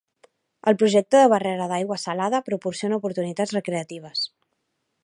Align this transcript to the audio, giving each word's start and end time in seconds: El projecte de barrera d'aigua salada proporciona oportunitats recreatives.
El 0.71 0.77
projecte 0.83 1.19
de 1.23 1.27
barrera 1.33 1.67
d'aigua 1.73 1.99
salada 2.05 2.41
proporciona 2.49 2.99
oportunitats 3.03 3.55
recreatives. 3.61 4.27